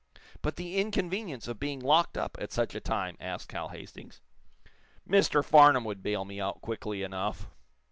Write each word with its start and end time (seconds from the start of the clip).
"But 0.41 0.55
the 0.55 0.77
inconvenience 0.77 1.47
of 1.47 1.59
being 1.59 1.79
locked 1.79 2.17
up, 2.17 2.35
at 2.41 2.51
such 2.51 2.73
a 2.73 2.79
time!" 2.79 3.17
asked 3.19 3.51
Hal 3.51 3.67
Hastings. 3.69 4.19
"Mr. 5.07 5.45
Farnum 5.45 5.83
would 5.83 6.01
bail 6.01 6.25
me 6.25 6.41
out, 6.41 6.59
quickly 6.59 7.03
enough." 7.03 7.51